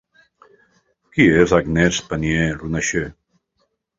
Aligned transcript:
Qui 1.17 1.27
és 1.41 1.53
Agnès 1.59 1.99
Pannier-Runacher? 2.13 3.07